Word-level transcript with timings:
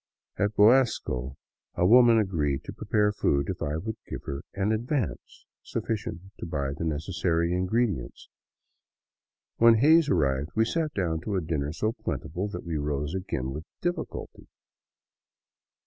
At 0.37 0.55
Boesaco 0.55 1.35
a 1.75 1.85
woman 1.85 2.17
agreed 2.17 2.63
to 2.63 2.73
prepare 2.73 3.11
food 3.11 3.49
if 3.49 3.61
I 3.61 3.77
would 3.77 3.97
give 4.07 4.23
her 4.23 4.41
an" 4.55 4.71
advance" 4.73 5.45
sufficient 5.61 6.21
to 6.39 6.47
buy 6.47 6.73
the 6.75 6.85
necessary 6.85 7.53
ingredients. 7.53 8.27
When 9.57 9.75
Hays 9.75 10.09
arrived, 10.09 10.49
we 10.55 10.65
sat 10.65 10.91
down 10.95 11.21
to 11.25 11.35
a 11.35 11.39
dinner 11.41 11.71
so 11.71 11.91
plentiful 11.91 12.47
that 12.47 12.65
we 12.65 12.77
rose 12.77 13.13
again 13.13 13.51
with 13.51 13.63
difficulty. 13.79 14.47